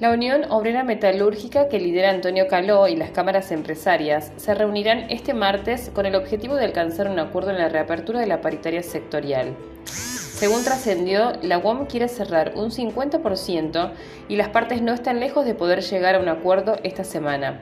[0.00, 5.34] La Unión Obrera Metalúrgica que lidera Antonio Caló y las cámaras empresarias se reunirán este
[5.34, 9.54] martes con el objetivo de alcanzar un acuerdo en la reapertura de la paritaria sectorial.
[9.84, 13.92] Según trascendió, la UOM quiere cerrar un 50%
[14.26, 17.60] y las partes no están lejos de poder llegar a un acuerdo esta semana.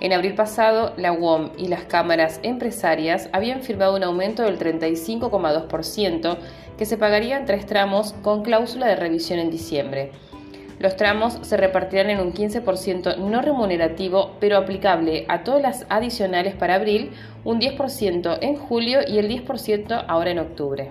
[0.00, 6.36] En abril pasado, la UOM y las cámaras empresarias habían firmado un aumento del 35,2%
[6.76, 10.10] que se pagaría en tres tramos con cláusula de revisión en diciembre.
[10.80, 16.54] Los tramos se repartirán en un 15% no remunerativo, pero aplicable a todas las adicionales
[16.54, 17.10] para abril,
[17.44, 20.90] un 10% en julio y el 10% ahora en octubre.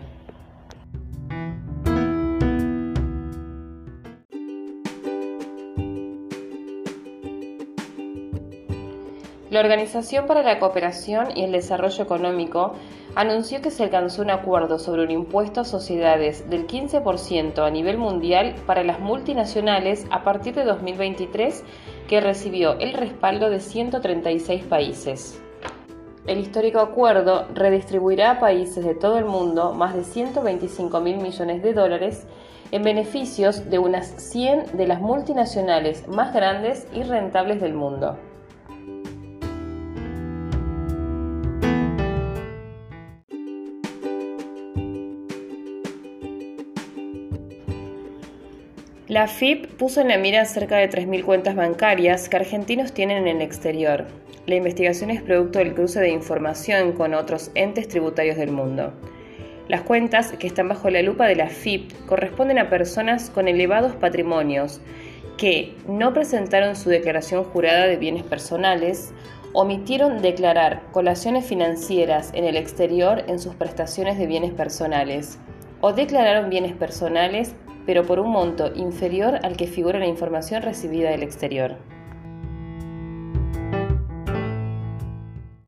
[9.49, 12.73] La Organización para la Cooperación y el Desarrollo Económico
[13.15, 17.97] anunció que se alcanzó un acuerdo sobre un impuesto a sociedades del 15% a nivel
[17.97, 21.63] mundial para las multinacionales a partir de 2023
[22.07, 25.41] que recibió el respaldo de 136 países.
[26.27, 31.63] El histórico acuerdo redistribuirá a países de todo el mundo más de 125 mil millones
[31.63, 32.27] de dólares
[32.71, 38.28] en beneficios de unas 100 de las multinacionales más grandes y rentables del mundo.
[49.09, 53.37] La FIP puso en la mira cerca de 3.000 cuentas bancarias que argentinos tienen en
[53.37, 54.05] el exterior.
[54.45, 58.93] La investigación es producto del cruce de información con otros entes tributarios del mundo.
[59.67, 63.95] Las cuentas que están bajo la lupa de la FIP corresponden a personas con elevados
[63.95, 64.79] patrimonios
[65.37, 69.11] que no presentaron su declaración jurada de bienes personales,
[69.53, 75.39] omitieron declarar colaciones financieras en el exterior en sus prestaciones de bienes personales
[75.81, 77.55] o declararon bienes personales
[77.85, 81.77] pero por un monto inferior al que figura la información recibida del exterior.